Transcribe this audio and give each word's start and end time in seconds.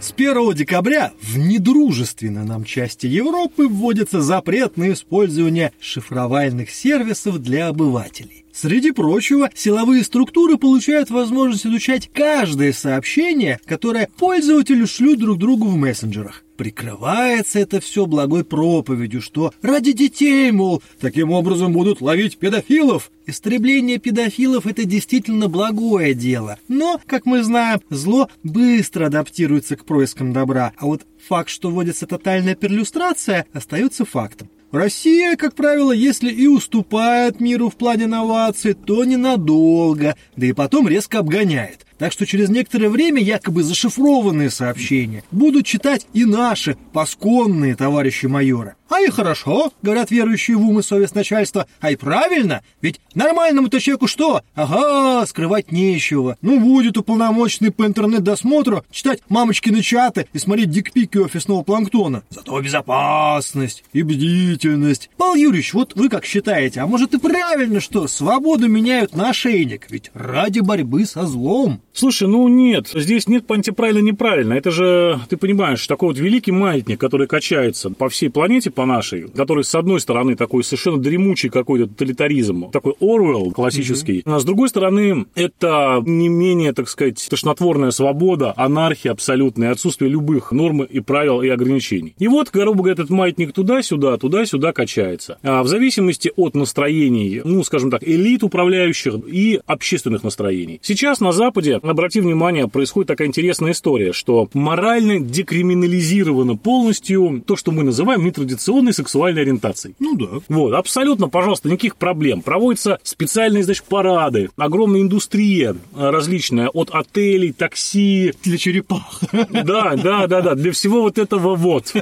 С 0.00 0.12
1 0.12 0.54
декабря 0.54 1.10
в 1.20 1.38
недружественной 1.38 2.44
нам 2.44 2.62
части 2.64 3.06
Европы 3.06 3.66
вводится 3.66 4.22
запрет 4.22 4.76
на 4.76 4.92
использование 4.92 5.72
шифровальных 5.80 6.70
сервисов 6.70 7.40
для 7.40 7.66
обывателей. 7.66 8.44
Среди 8.52 8.92
прочего, 8.92 9.50
силовые 9.54 10.04
структуры 10.04 10.56
получают 10.56 11.10
возможность 11.10 11.66
изучать 11.66 12.10
каждое 12.12 12.72
сообщение, 12.72 13.58
которое 13.66 14.08
пользователи 14.18 14.84
шлют 14.84 15.18
друг 15.18 15.38
другу 15.38 15.66
в 15.66 15.74
мессенджерах. 15.74 16.44
Прикрывается 16.62 17.58
это 17.58 17.80
все 17.80 18.06
благой 18.06 18.44
проповедью, 18.44 19.20
что 19.20 19.52
ради 19.62 19.90
детей, 19.90 20.52
мол, 20.52 20.80
таким 21.00 21.32
образом 21.32 21.72
будут 21.72 22.00
ловить 22.00 22.38
педофилов. 22.38 23.10
Истребление 23.26 23.98
педофилов– 23.98 24.64
это 24.68 24.84
действительно 24.84 25.48
благое 25.48 26.14
дело. 26.14 26.60
Но, 26.68 27.00
как 27.04 27.26
мы 27.26 27.42
знаем, 27.42 27.80
зло 27.90 28.28
быстро 28.44 29.06
адаптируется 29.06 29.74
к 29.74 29.84
проискам 29.84 30.32
добра, 30.32 30.70
а 30.76 30.86
вот 30.86 31.02
факт, 31.26 31.50
что 31.50 31.68
вводится 31.68 32.06
тотальная 32.06 32.54
перлюстрация, 32.54 33.44
остается 33.52 34.04
фактом. 34.04 34.48
Россия, 34.70 35.34
как 35.36 35.56
правило, 35.56 35.90
если 35.90 36.30
и 36.30 36.46
уступает 36.46 37.40
миру 37.40 37.70
в 37.70 37.74
плане 37.74 38.06
новаций, 38.06 38.74
то 38.74 39.04
ненадолго, 39.04 40.14
да 40.36 40.46
и 40.46 40.52
потом 40.52 40.86
резко 40.86 41.18
обгоняет. 41.18 41.86
Так 42.02 42.10
что 42.10 42.26
через 42.26 42.48
некоторое 42.48 42.88
время 42.88 43.22
якобы 43.22 43.62
зашифрованные 43.62 44.50
сообщения 44.50 45.22
будут 45.30 45.66
читать 45.66 46.04
и 46.12 46.24
наши 46.24 46.76
пасконные 46.92 47.76
товарищи 47.76 48.26
майора. 48.26 48.74
А 48.92 49.00
и 49.00 49.08
хорошо, 49.08 49.72
говорят 49.80 50.10
верующие 50.10 50.56
в 50.58 50.68
ум 50.68 50.80
и 50.80 50.82
совесть 50.82 51.14
начальства, 51.14 51.66
а 51.80 51.92
и 51.92 51.96
правильно, 51.96 52.60
ведь 52.82 53.00
нормальному-то 53.14 53.80
человеку 53.80 54.06
что? 54.06 54.42
Ага, 54.54 55.24
скрывать 55.26 55.72
нечего. 55.72 56.36
Ну, 56.42 56.60
будет 56.60 56.98
уполномоченный 56.98 57.70
по 57.70 57.86
интернет-досмотру 57.86 58.84
читать 58.90 59.20
мамочкины 59.30 59.80
чаты 59.80 60.28
и 60.34 60.38
смотреть 60.38 60.68
дикпики 60.68 61.16
офисного 61.16 61.62
планктона. 61.62 62.22
Зато 62.28 62.60
безопасность 62.60 63.82
и 63.94 64.02
бдительность. 64.02 65.08
Павел 65.16 65.36
Юрьевич, 65.36 65.72
вот 65.72 65.94
вы 65.94 66.10
как 66.10 66.26
считаете, 66.26 66.80
а 66.80 66.86
может 66.86 67.14
и 67.14 67.18
правильно, 67.18 67.80
что 67.80 68.06
свободу 68.08 68.68
меняют 68.68 69.14
на 69.14 69.30
ошейник, 69.30 69.86
ведь 69.88 70.10
ради 70.12 70.60
борьбы 70.60 71.06
со 71.06 71.26
злом. 71.26 71.80
Слушай, 71.94 72.26
ну 72.26 72.48
нет, 72.48 72.88
здесь 72.94 73.28
нет 73.28 73.46
понятия 73.46 73.72
правильно-неправильно. 73.72 74.54
Это 74.54 74.70
же, 74.70 75.20
ты 75.28 75.36
понимаешь, 75.36 75.86
такой 75.86 76.08
вот 76.08 76.18
великий 76.18 76.52
маятник, 76.52 76.98
который 76.98 77.26
качается 77.26 77.90
по 77.90 78.08
всей 78.08 78.30
планете, 78.30 78.70
по 78.70 78.86
нашей, 78.86 79.28
который, 79.28 79.62
с 79.62 79.74
одной 79.74 80.00
стороны, 80.00 80.34
такой 80.34 80.64
совершенно 80.64 80.98
дремучий 80.98 81.50
какой-то 81.50 81.86
тоталитаризм, 81.86 82.70
такой 82.70 82.94
Орвелл 83.00 83.52
классический, 83.52 84.20
mm-hmm. 84.20 84.34
а 84.34 84.40
с 84.40 84.44
другой 84.44 84.70
стороны, 84.70 85.26
это 85.34 86.02
не 86.06 86.28
менее, 86.28 86.72
так 86.72 86.88
сказать, 86.88 87.24
тошнотворная 87.28 87.90
свобода, 87.90 88.54
анархия 88.56 89.12
абсолютная, 89.12 89.70
отсутствие 89.70 90.10
любых 90.10 90.52
норм 90.52 90.82
и 90.82 91.00
правил 91.00 91.42
и 91.42 91.48
ограничений. 91.48 92.14
И 92.18 92.26
вот, 92.26 92.50
грубо 92.50 92.78
говоря, 92.78 92.94
этот 92.94 93.10
маятник 93.10 93.52
туда-сюда, 93.52 94.16
туда-сюда 94.16 94.72
качается. 94.72 95.38
А 95.42 95.62
в 95.62 95.68
зависимости 95.68 96.32
от 96.36 96.54
настроений, 96.54 97.42
ну, 97.44 97.62
скажем 97.64 97.90
так, 97.90 98.02
элит 98.02 98.42
управляющих 98.42 99.14
и 99.26 99.60
общественных 99.66 100.24
настроений. 100.24 100.80
Сейчас 100.82 101.20
на 101.20 101.32
Западе 101.32 101.80
обрати 101.82 102.20
внимание, 102.20 102.68
происходит 102.68 103.08
такая 103.08 103.28
интересная 103.28 103.72
история, 103.72 104.12
что 104.12 104.48
морально 104.54 105.20
декриминализировано 105.20 106.56
полностью 106.56 107.42
то, 107.46 107.56
что 107.56 107.72
мы 107.72 107.82
называем 107.82 108.24
нетрадиционной 108.24 108.92
сексуальной 108.92 109.42
ориентацией. 109.42 109.94
Ну 109.98 110.16
да. 110.16 110.26
Вот, 110.48 110.74
абсолютно, 110.74 111.28
пожалуйста, 111.28 111.68
никаких 111.68 111.96
проблем. 111.96 112.42
Проводятся 112.42 112.98
специальные, 113.02 113.64
значит, 113.64 113.84
парады, 113.84 114.50
огромная 114.56 115.00
индустрия 115.00 115.76
различная, 115.96 116.68
от 116.68 116.90
отелей, 116.90 117.52
такси. 117.52 118.32
Для 118.42 118.58
черепах. 118.58 119.20
Да, 119.32 119.94
да, 119.96 120.26
да, 120.26 120.40
да, 120.40 120.54
для 120.54 120.72
всего 120.72 121.02
вот 121.02 121.18
этого 121.18 121.54
вот. 121.54 121.92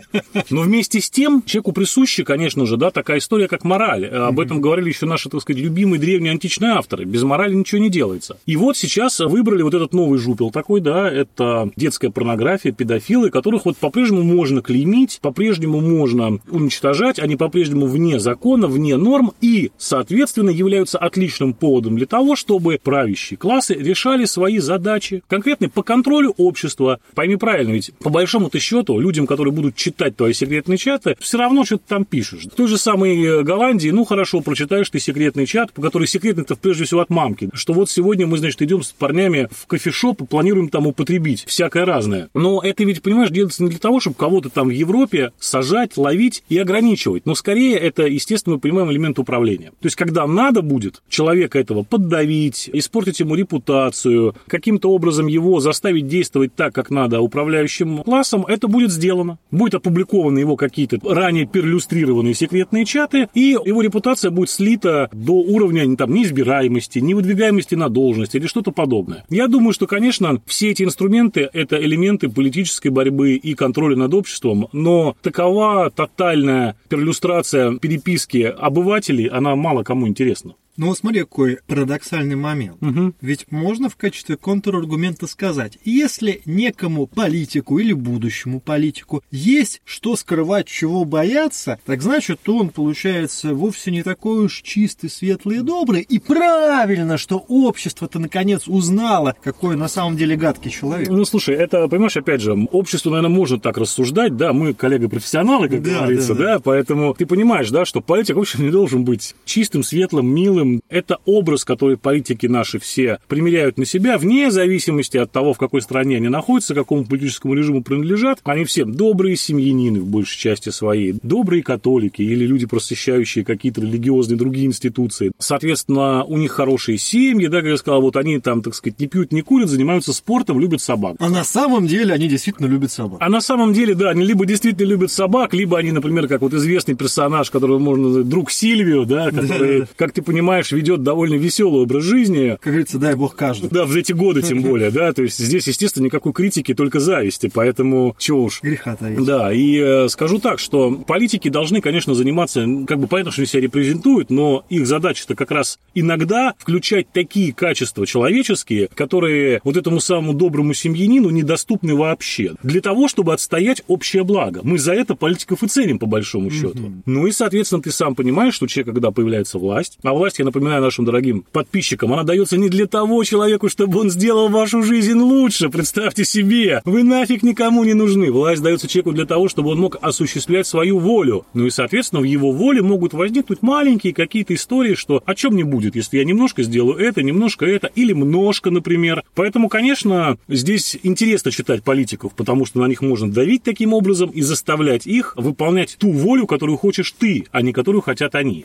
Но 0.50 0.62
вместе 0.62 1.00
с 1.00 1.10
тем, 1.10 1.42
человеку 1.44 1.72
присуща, 1.72 2.24
конечно 2.24 2.66
же, 2.66 2.76
да, 2.76 2.90
такая 2.90 3.18
история, 3.18 3.48
как 3.48 3.64
мораль. 3.64 4.06
Об 4.06 4.40
этом 4.40 4.60
говорили 4.60 4.88
еще 4.88 5.06
наши, 5.06 5.28
так 5.28 5.40
сказать, 5.40 5.62
любимые 5.62 6.00
древние 6.00 6.32
античные 6.32 6.72
авторы. 6.72 7.04
Без 7.04 7.22
морали 7.22 7.54
ничего 7.54 7.80
не 7.80 7.90
делается. 7.90 8.38
И 8.46 8.56
вот 8.56 8.76
сейчас 8.76 9.20
выбрали 9.20 9.62
вот 9.70 9.76
этот 9.76 9.94
новый 9.94 10.18
жупел 10.18 10.50
такой, 10.50 10.80
да, 10.80 11.08
это 11.08 11.70
детская 11.76 12.10
порнография, 12.10 12.72
педофилы, 12.72 13.30
которых 13.30 13.64
вот 13.64 13.76
по-прежнему 13.76 14.22
можно 14.22 14.62
клеймить, 14.62 15.20
по-прежнему 15.22 15.80
можно 15.80 16.40
уничтожать, 16.50 17.18
они 17.18 17.36
по-прежнему 17.36 17.86
вне 17.86 18.18
закона, 18.18 18.66
вне 18.66 18.96
норм 18.96 19.32
и, 19.40 19.70
соответственно, 19.78 20.50
являются 20.50 20.98
отличным 20.98 21.54
поводом 21.54 21.96
для 21.96 22.06
того, 22.06 22.34
чтобы 22.34 22.80
правящие 22.82 23.36
классы 23.36 23.74
решали 23.74 24.24
свои 24.24 24.58
задачи, 24.58 25.22
конкретно 25.28 25.68
по 25.68 25.82
контролю 25.82 26.34
общества. 26.36 26.98
Пойми 27.14 27.36
правильно, 27.36 27.72
ведь 27.72 27.92
по 28.02 28.10
большому-то 28.10 28.58
счету 28.58 28.98
людям, 28.98 29.26
которые 29.26 29.52
будут 29.52 29.76
читать 29.76 30.16
твои 30.16 30.32
секретные 30.32 30.78
чаты, 30.78 31.16
все 31.20 31.38
равно 31.38 31.64
что-то 31.64 31.84
там 31.86 32.04
пишешь. 32.04 32.44
В 32.44 32.50
той 32.50 32.66
же 32.66 32.78
самой 32.78 33.22
э, 33.22 33.42
Голландии, 33.42 33.90
ну 33.90 34.04
хорошо, 34.04 34.40
прочитаешь 34.40 34.90
ты 34.90 34.98
секретный 34.98 35.46
чат, 35.46 35.72
по 35.72 35.82
который 35.82 36.08
секретный-то 36.08 36.56
прежде 36.56 36.84
всего 36.84 37.00
от 37.00 37.10
мамки, 37.10 37.50
что 37.52 37.72
вот 37.72 37.88
сегодня 37.90 38.26
мы, 38.26 38.38
значит, 38.38 38.62
идем 38.62 38.82
с 38.82 38.92
парнями 38.92 39.48
в 39.60 39.66
кофешоп 39.66 40.22
и 40.22 40.26
планируем 40.26 40.68
там 40.68 40.86
употребить 40.86 41.44
всякое 41.46 41.84
разное. 41.84 42.28
Но 42.34 42.60
это 42.62 42.84
ведь, 42.84 43.02
понимаешь, 43.02 43.30
делается 43.30 43.62
не 43.62 43.70
для 43.70 43.78
того, 43.78 44.00
чтобы 44.00 44.16
кого-то 44.16 44.48
там 44.48 44.68
в 44.68 44.72
Европе 44.72 45.32
сажать, 45.38 45.96
ловить 45.96 46.42
и 46.48 46.58
ограничивать. 46.58 47.26
Но 47.26 47.34
скорее 47.34 47.76
это, 47.76 48.06
естественно, 48.06 48.56
мы 48.56 48.60
понимаем 48.60 48.90
элемент 48.90 49.18
управления. 49.18 49.70
То 49.80 49.86
есть, 49.86 49.96
когда 49.96 50.26
надо 50.26 50.62
будет 50.62 51.02
человека 51.08 51.58
этого 51.58 51.82
поддавить, 51.82 52.70
испортить 52.72 53.20
ему 53.20 53.34
репутацию, 53.34 54.34
каким-то 54.46 54.90
образом 54.90 55.26
его 55.26 55.60
заставить 55.60 56.06
действовать 56.06 56.54
так, 56.54 56.74
как 56.74 56.90
надо 56.90 57.20
управляющим 57.20 57.98
классом, 57.98 58.44
это 58.46 58.68
будет 58.68 58.90
сделано. 58.90 59.38
Будет 59.50 59.74
опубликованы 59.74 60.38
его 60.38 60.56
какие-то 60.56 60.98
ранее 61.02 61.46
перлюстрированные 61.46 62.34
секретные 62.34 62.84
чаты, 62.84 63.28
и 63.34 63.56
его 63.64 63.82
репутация 63.82 64.30
будет 64.30 64.50
слита 64.50 65.08
до 65.12 65.32
уровня 65.32 65.96
там, 65.96 66.14
неизбираемости, 66.14 66.98
невыдвигаемости 66.98 67.74
на 67.74 67.88
должность 67.88 68.34
или 68.34 68.46
что-то 68.46 68.70
подобное. 68.72 69.24
Я 69.28 69.48
думаю, 69.50 69.72
что, 69.74 69.86
конечно, 69.86 70.40
все 70.46 70.70
эти 70.70 70.82
инструменты– 70.82 71.48
это 71.52 71.76
элементы 71.76 72.28
политической 72.28 72.88
борьбы 72.88 73.34
и 73.34 73.54
контроля 73.54 73.96
над 73.96 74.14
обществом, 74.14 74.68
но 74.72 75.16
такова 75.22 75.90
тотальная 75.90 76.76
перлюстрация 76.88 77.76
переписки 77.76 78.42
обывателей, 78.42 79.26
она 79.26 79.56
мало 79.56 79.82
кому 79.82 80.08
интересна. 80.08 80.54
Ну 80.80 80.86
вот 80.86 80.96
смотри, 80.96 81.20
какой 81.20 81.58
парадоксальный 81.66 82.36
момент. 82.36 82.82
Угу. 82.82 83.12
Ведь 83.20 83.52
можно 83.52 83.90
в 83.90 83.96
качестве 83.96 84.38
контраргумента 84.38 85.26
сказать, 85.26 85.76
если 85.84 86.40
некому 86.46 87.06
политику 87.06 87.78
или 87.78 87.92
будущему 87.92 88.60
политику 88.60 89.22
есть 89.30 89.82
что 89.84 90.16
скрывать, 90.16 90.68
чего 90.68 91.04
бояться, 91.04 91.78
так 91.84 92.00
значит, 92.00 92.48
он, 92.48 92.70
получается, 92.70 93.52
вовсе 93.54 93.90
не 93.90 94.02
такой 94.02 94.46
уж 94.46 94.62
чистый, 94.62 95.10
светлый 95.10 95.58
и 95.58 95.60
добрый. 95.60 96.00
И 96.00 96.18
правильно, 96.18 97.18
что 97.18 97.44
общество-то 97.46 98.18
наконец 98.18 98.66
узнало, 98.66 99.36
какой 99.42 99.76
на 99.76 99.86
самом 99.86 100.16
деле 100.16 100.34
гадкий 100.34 100.70
человек. 100.70 101.10
Ну, 101.10 101.26
слушай, 101.26 101.56
это, 101.56 101.88
понимаешь, 101.88 102.16
опять 102.16 102.40
же, 102.40 102.54
общество, 102.72 103.10
наверное, 103.10 103.36
может 103.36 103.60
так 103.60 103.76
рассуждать, 103.76 104.38
да, 104.38 104.54
мы 104.54 104.72
коллега-профессионалы, 104.72 105.68
как 105.68 105.82
Да, 105.82 105.98
говорится, 105.98 106.34
да, 106.34 106.42
да, 106.42 106.54
да. 106.54 106.60
поэтому 106.60 107.12
ты 107.12 107.26
понимаешь, 107.26 107.68
да, 107.68 107.84
что 107.84 108.00
политик, 108.00 108.36
в 108.36 108.40
общем, 108.40 108.64
не 108.64 108.70
должен 108.70 109.04
быть 109.04 109.34
чистым, 109.44 109.82
светлым, 109.82 110.26
милым. 110.26 110.69
Это 110.88 111.18
образ, 111.24 111.64
который 111.64 111.96
политики 111.96 112.46
наши 112.46 112.78
все 112.78 113.18
примеряют 113.28 113.78
на 113.78 113.84
себя, 113.84 114.18
вне 114.18 114.50
зависимости 114.50 115.16
от 115.16 115.32
того, 115.32 115.54
в 115.54 115.58
какой 115.58 115.82
стране 115.82 116.16
они 116.16 116.28
находятся, 116.28 116.74
какому 116.74 117.04
политическому 117.04 117.54
режиму 117.54 117.82
принадлежат. 117.82 118.40
Они 118.44 118.64
все 118.64 118.84
добрые 118.84 119.36
семьянины 119.36 120.00
в 120.00 120.06
большей 120.06 120.38
части 120.38 120.70
своей, 120.70 121.14
добрые 121.22 121.62
католики 121.62 122.22
или 122.22 122.46
люди, 122.46 122.66
просвещающие 122.66 123.44
какие-то 123.44 123.80
религиозные 123.80 124.36
другие 124.36 124.66
институции. 124.66 125.32
Соответственно, 125.38 126.24
у 126.24 126.36
них 126.36 126.52
хорошие 126.52 126.98
семьи, 126.98 127.46
да, 127.46 127.60
как 127.60 127.70
я 127.70 127.76
сказал, 127.76 128.02
вот 128.02 128.16
они 128.16 128.38
там, 128.38 128.62
так 128.62 128.74
сказать, 128.74 128.98
не 129.00 129.06
пьют, 129.06 129.32
не 129.32 129.42
курят, 129.42 129.68
занимаются 129.68 130.12
спортом, 130.12 130.60
любят 130.60 130.80
собак. 130.80 131.16
А 131.18 131.28
на 131.28 131.44
самом 131.44 131.86
деле 131.86 132.14
они 132.14 132.28
действительно 132.28 132.66
любят 132.66 132.92
собак. 132.92 133.18
А 133.20 133.28
на 133.28 133.40
самом 133.40 133.72
деле, 133.72 133.94
да, 133.94 134.10
они 134.10 134.24
либо 134.24 134.46
действительно 134.46 134.86
любят 134.86 135.10
собак, 135.10 135.54
либо 135.54 135.78
они, 135.78 135.92
например, 135.92 136.28
как 136.28 136.42
вот 136.42 136.54
известный 136.54 136.94
персонаж, 136.94 137.50
которого 137.50 137.78
можно 137.78 138.08
назвать 138.08 138.28
друг 138.28 138.50
Сильвио, 138.50 139.04
да, 139.04 139.30
который, 139.30 139.86
как 139.96 140.12
ты 140.12 140.22
понимаешь, 140.22 140.59
ведет 140.72 141.02
довольно 141.02 141.34
веселый 141.34 141.82
образ 141.82 142.04
жизни. 142.04 142.56
Как 142.60 142.72
говорится, 142.72 142.98
дай 142.98 143.14
бог 143.14 143.36
каждому. 143.36 143.70
Да, 143.72 143.84
в 143.84 143.94
эти 143.96 144.12
годы 144.12 144.42
тем 144.42 144.62
более, 144.62 144.90
да, 144.90 145.12
то 145.12 145.22
есть 145.22 145.38
здесь, 145.38 145.66
естественно, 145.66 146.04
никакой 146.04 146.32
критики, 146.32 146.74
только 146.74 147.00
зависти, 147.00 147.50
поэтому 147.52 148.14
чего 148.18 148.44
уж. 148.44 148.60
Греха 148.62 148.96
таить. 148.96 149.24
Да, 149.24 149.52
и 149.52 149.78
э, 149.78 150.08
скажу 150.08 150.38
так, 150.38 150.58
что 150.58 150.92
политики 150.92 151.48
должны, 151.48 151.80
конечно, 151.80 152.14
заниматься, 152.14 152.66
как 152.86 152.98
бы 152.98 153.06
понятно, 153.06 153.32
что 153.32 153.42
они 153.42 153.46
себя 153.46 153.62
репрезентуют, 153.62 154.30
но 154.30 154.64
их 154.68 154.86
задача-то 154.86 155.34
как 155.34 155.50
раз 155.50 155.78
иногда 155.94 156.54
включать 156.58 157.10
такие 157.12 157.52
качества 157.52 158.06
человеческие, 158.06 158.88
которые 158.94 159.60
вот 159.64 159.76
этому 159.76 160.00
самому 160.00 160.34
доброму 160.34 160.74
семьянину 160.74 161.30
недоступны 161.30 161.94
вообще, 161.94 162.54
для 162.62 162.80
того, 162.80 163.08
чтобы 163.08 163.32
отстоять 163.32 163.82
общее 163.86 164.24
благо. 164.24 164.60
Мы 164.62 164.78
за 164.78 164.92
это 164.92 165.14
политиков 165.14 165.62
и 165.62 165.68
ценим, 165.68 165.98
по 165.98 166.06
большому 166.06 166.50
счету. 166.50 166.92
Ну 167.06 167.26
и, 167.26 167.32
соответственно, 167.32 167.82
ты 167.82 167.90
сам 167.90 168.14
понимаешь, 168.14 168.54
что 168.54 168.66
человек, 168.66 168.94
когда 168.94 169.10
появляется 169.10 169.58
власть, 169.58 169.98
а 170.02 170.12
власть, 170.12 170.39
я 170.40 170.44
напоминаю 170.44 170.82
нашим 170.82 171.04
дорогим 171.04 171.44
подписчикам, 171.52 172.12
она 172.12 172.24
дается 172.24 172.56
не 172.56 172.68
для 172.68 172.86
того 172.86 173.22
человеку, 173.24 173.68
чтобы 173.68 174.00
он 174.00 174.10
сделал 174.10 174.48
вашу 174.48 174.82
жизнь 174.82 175.18
лучше. 175.18 175.68
Представьте 175.68 176.24
себе, 176.24 176.80
вы 176.84 177.02
нафиг 177.02 177.42
никому 177.42 177.84
не 177.84 177.94
нужны. 177.94 178.32
Власть 178.32 178.62
дается 178.62 178.88
человеку 178.88 179.12
для 179.12 179.26
того, 179.26 179.48
чтобы 179.48 179.70
он 179.70 179.78
мог 179.78 179.96
осуществлять 180.00 180.66
свою 180.66 180.98
волю. 180.98 181.46
Ну 181.54 181.66
и, 181.66 181.70
соответственно, 181.70 182.22
в 182.22 182.24
его 182.24 182.52
воле 182.52 182.82
могут 182.82 183.12
возникнуть 183.12 183.62
маленькие 183.62 184.12
какие-то 184.12 184.54
истории, 184.54 184.94
что 184.94 185.22
о 185.24 185.34
чем 185.34 185.54
не 185.54 185.62
будет, 185.62 185.94
если 185.94 186.18
я 186.18 186.24
немножко 186.24 186.62
сделаю 186.62 186.98
это, 186.98 187.22
немножко 187.22 187.66
это, 187.66 187.88
или 187.94 188.12
множко, 188.12 188.70
например. 188.70 189.22
Поэтому, 189.34 189.68
конечно, 189.68 190.38
здесь 190.48 190.98
интересно 191.02 191.50
читать 191.50 191.82
политиков, 191.82 192.34
потому 192.34 192.64
что 192.66 192.80
на 192.80 192.86
них 192.86 193.02
можно 193.02 193.30
давить 193.30 193.62
таким 193.62 193.92
образом 193.92 194.30
и 194.30 194.40
заставлять 194.40 195.06
их 195.06 195.34
выполнять 195.36 195.96
ту 195.98 196.10
волю, 196.10 196.46
которую 196.46 196.78
хочешь 196.78 197.12
ты, 197.12 197.46
а 197.52 197.62
не 197.62 197.72
которую 197.72 198.02
хотят 198.02 198.34
они. 198.34 198.64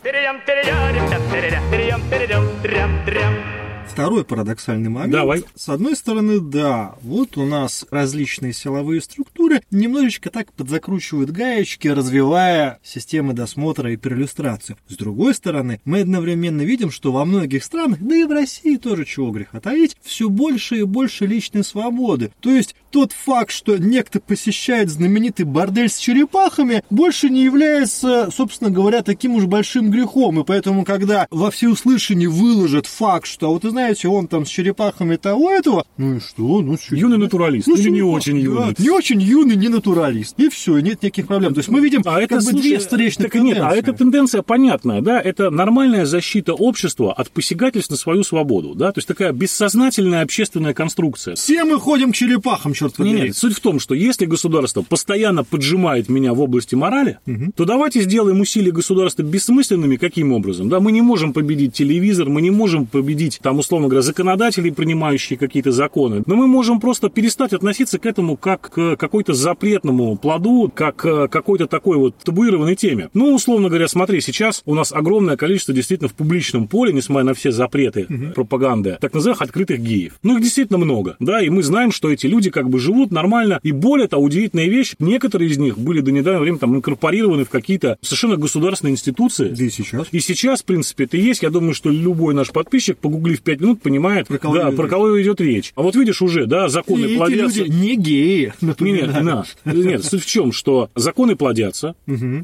Второй 3.88 4.26
парадоксальный 4.26 4.90
момент. 4.90 5.14
Давай. 5.14 5.44
С 5.56 5.70
одной 5.70 5.96
стороны, 5.96 6.42
да, 6.42 6.96
вот 7.02 7.38
у 7.38 7.46
нас 7.46 7.86
различные 7.92 8.52
силовые 8.52 9.00
структуры 9.00 9.62
немножечко 9.72 10.30
так 10.30 10.52
подзакручивают 10.52 11.30
гаечки, 11.30 11.88
развивая 11.88 12.80
системы 12.84 13.34
досмотра 13.34 13.92
и 13.94 13.96
перлюстрацию. 13.96 14.78
С 14.90 14.98
другой 14.98 15.34
стороны, 15.34 15.80
мы 15.86 16.02
одновременно 16.02 16.64
видим, 16.64 16.92
что 16.92 17.14
во 17.14 17.24
многих 17.24 17.64
странах, 17.64 18.00
да 18.02 18.16
и 18.16 18.26
в 18.26 18.32
России 18.32 18.76
тоже 18.76 19.06
чего 19.06 19.32
греха 19.32 19.62
таить, 19.62 19.96
все 20.02 20.30
больше 20.30 20.80
и 20.80 20.84
больше 20.84 21.26
личной 21.26 21.64
свободы. 21.64 22.32
То 22.42 22.50
есть 22.50 22.76
тот 22.96 23.12
факт, 23.12 23.52
что 23.52 23.78
некто 23.78 24.22
посещает 24.22 24.90
знаменитый 24.90 25.46
бордель 25.46 25.90
с 25.90 25.98
черепахами, 25.98 26.82
больше 26.90 27.30
не 27.30 27.44
является, 27.44 28.30
собственно 28.32 28.70
говоря, 28.70 29.04
таким 29.04 29.36
уж 29.36 29.44
большим 29.44 29.92
грехом. 29.92 30.40
И 30.40 30.46
поэтому, 30.46 30.86
когда 30.86 31.28
во 31.30 31.52
всеуслышание 31.52 32.30
выложат 32.30 32.86
факт, 32.86 33.28
что, 33.28 33.52
вот 33.52 33.66
вы 33.66 33.72
знаете, 33.72 34.08
он 34.08 34.30
там 34.30 34.46
с 34.46 34.50
черепахами 34.50 35.18
того 35.18 35.52
этого, 35.52 35.86
ну 35.98 36.16
и 36.16 36.20
что? 36.22 36.62
Ну, 36.62 36.78
что? 36.78 36.96
Юный 36.96 37.18
натуралист 37.18 37.68
Ну, 37.68 37.76
или 37.76 37.90
не 37.90 38.02
очень 38.02 38.36
да. 38.36 38.40
юный? 38.40 38.76
Не 38.78 38.90
очень 38.90 39.22
юный, 39.22 39.58
не 39.58 39.68
натуралист. 39.68 40.40
И 40.40 40.48
все, 40.48 40.80
нет 40.80 41.04
никаких 41.04 41.28
проблем. 41.28 41.54
То 41.54 41.60
есть 41.60 41.68
мы 41.68 41.82
видим 41.82 42.02
А 42.06 42.22
это, 42.22 42.36
как 42.36 42.46
бы 42.46 42.52
слушай, 42.52 42.62
две 42.62 42.80
встречных 42.80 43.30
так 43.30 43.42
нет, 43.42 43.58
а 43.58 43.72
тенденции. 43.72 43.80
эта 43.80 43.94
тенденция 43.94 44.42
понятная, 44.42 45.02
да, 45.02 45.20
это 45.20 45.50
нормальная 45.50 46.06
защита 46.06 46.54
общества 46.54 47.12
от 47.12 47.30
посягательств 47.30 47.92
на 47.92 47.98
свою 47.98 48.24
свободу, 48.24 48.74
да, 48.74 48.94
то 48.94 49.00
есть 49.00 49.08
такая 49.10 49.34
бессознательная 49.34 50.22
общественная 50.22 50.74
конструкция. 50.74 51.36
Все 51.36 51.66
мы 51.66 51.78
ходим 51.78 52.14
к 52.14 52.16
черепахам, 52.16 52.74
черт 52.88 52.98
побери. 52.98 53.28
нет, 53.28 53.38
суть 53.38 53.56
в 53.56 53.60
том, 53.60 53.80
что 53.80 53.96
если 53.96 54.26
государство 54.26 54.82
постоянно 54.82 55.44
поджимает 55.44 56.10
меня 56.10 56.34
в 56.34 56.42
области 56.42 56.76
морали, 56.76 57.20
то 57.56 57.66
давайте 57.66 58.02
сделаем 58.02 58.40
усилия 58.42 58.72
государства 58.72 59.24
бессмысленными. 59.24 59.96
Каким 59.96 60.32
образом? 60.34 60.70
Да, 60.70 60.80
мы 60.80 60.92
не 60.92 61.02
можем 61.02 61.34
победить 61.34 61.74
телевизор, 61.74 62.30
мы 62.30 62.42
не 62.42 62.52
можем 62.52 62.86
победить, 62.86 63.40
там, 63.42 63.60
условно 63.60 63.88
говоря, 63.88 64.02
законодателей, 64.02 64.72
принимающие 64.72 65.38
какие-то 65.38 65.72
законы, 65.72 66.24
но 66.26 66.36
мы 66.36 66.48
можем 66.48 66.80
просто 66.80 67.10
перестать 67.10 67.54
относиться 67.54 68.00
к 68.00 68.06
этому 68.06 68.38
как 68.38 68.70
к 68.70 68.96
какой-то 68.98 69.34
запретному 69.34 70.18
плоду, 70.18 70.72
как 70.74 70.96
к 70.96 71.28
какой-то 71.28 71.68
такой 71.68 71.98
вот 71.98 72.16
табуированной 72.18 72.76
теме. 72.76 73.10
Ну, 73.14 73.34
условно 73.34 73.70
говоря, 73.70 73.88
смотри, 73.88 74.22
сейчас 74.22 74.62
у 74.66 74.74
нас 74.74 74.92
огромное 74.92 75.38
количество 75.38 75.74
действительно 75.74 76.10
в 76.10 76.14
публичном 76.14 76.68
поле, 76.68 76.94
несмотря 76.94 77.26
на 77.26 77.34
все 77.34 77.52
запреты 77.52 78.08
пропаганды, 78.34 78.98
так 79.00 79.14
называемых 79.14 79.42
открытых 79.42 79.80
геев. 79.80 80.20
Ну, 80.24 80.38
их 80.38 80.44
действительно 80.44 80.78
много, 80.78 81.16
да, 81.20 81.42
и 81.42 81.50
мы 81.50 81.64
знаем, 81.64 81.92
что 81.92 82.10
эти 82.12 82.28
люди 82.28 82.50
как 82.50 82.70
бы 82.70 82.75
живут 82.78 83.12
нормально, 83.12 83.60
и 83.64 83.72
более 83.72 84.08
того, 84.08 84.24
удивительная 84.24 84.68
вещь, 84.68 84.96
некоторые 85.00 85.50
из 85.50 85.58
них 85.58 85.78
были 85.78 86.02
до 86.02 86.12
недавнего 86.12 86.42
времени 86.42 86.60
там 86.60 86.76
инкорпорированы 86.76 87.46
в 87.46 87.50
какие-то 87.50 87.98
совершенно 88.02 88.38
государственные 88.38 88.94
институции. 88.94 89.50
Да 89.50 89.64
и 89.64 89.70
сейчас. 89.70 90.08
И 90.12 90.20
сейчас, 90.20 90.62
в 90.62 90.66
принципе, 90.66 91.06
это 91.06 91.18
есть. 91.18 91.44
Я 91.44 91.50
думаю, 91.50 91.74
что 91.74 91.90
любой 91.90 92.34
наш 92.34 92.52
подписчик, 92.52 92.98
погуглив 92.98 93.42
5 93.42 93.62
минут, 93.62 93.82
понимает, 93.82 94.28
Про 94.28 94.38
кого 94.38 94.56
да, 94.56 94.72
про 94.72 94.84
речь. 94.84 94.90
кого 94.90 95.22
идет 95.22 95.42
речь. 95.42 95.72
А 95.76 95.82
вот 95.82 95.96
видишь 95.96 96.22
уже, 96.22 96.46
да, 96.46 96.66
И 96.66 96.70
законы 96.70 97.06
эти 97.06 97.18
плодятся. 97.18 97.64
люди 97.64 97.72
не 97.72 97.96
геи, 97.96 98.54
напоминаю. 98.62 99.08
Нет, 99.08 99.24
на. 99.66 99.74
нет, 99.74 100.04
суть 100.04 100.24
в 100.24 100.26
чем, 100.26 100.52
что 100.52 100.90
законы 100.96 101.36
плодятся, 101.36 101.96